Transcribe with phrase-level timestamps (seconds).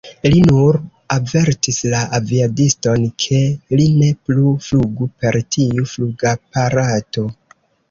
[0.27, 0.77] Ili nur
[1.15, 3.43] avertis la aviadiston, ke
[3.81, 7.31] li ne plu flugu per tiu flugaparato.